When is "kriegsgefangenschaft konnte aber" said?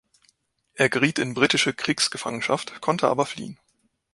1.75-3.27